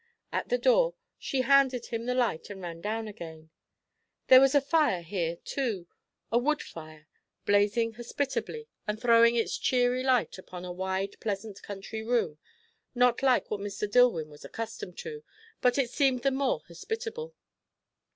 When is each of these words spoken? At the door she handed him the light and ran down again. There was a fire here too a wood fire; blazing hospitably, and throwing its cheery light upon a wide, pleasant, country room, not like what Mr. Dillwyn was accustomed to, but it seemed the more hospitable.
At 0.31 0.49
the 0.49 0.57
door 0.57 0.95
she 1.19 1.41
handed 1.41 1.85
him 1.85 2.07
the 2.07 2.15
light 2.15 2.49
and 2.49 2.59
ran 2.59 2.81
down 2.81 3.07
again. 3.07 3.51
There 4.29 4.39
was 4.41 4.55
a 4.55 4.59
fire 4.59 5.03
here 5.03 5.35
too 5.35 5.85
a 6.31 6.39
wood 6.39 6.63
fire; 6.63 7.05
blazing 7.45 7.93
hospitably, 7.93 8.67
and 8.87 8.99
throwing 8.99 9.35
its 9.35 9.59
cheery 9.59 10.01
light 10.01 10.39
upon 10.39 10.65
a 10.65 10.71
wide, 10.73 11.17
pleasant, 11.19 11.61
country 11.61 12.01
room, 12.01 12.39
not 12.95 13.21
like 13.21 13.51
what 13.51 13.61
Mr. 13.61 13.87
Dillwyn 13.87 14.27
was 14.27 14.43
accustomed 14.43 14.97
to, 14.97 15.23
but 15.61 15.77
it 15.77 15.91
seemed 15.91 16.23
the 16.23 16.31
more 16.31 16.63
hospitable. 16.67 17.35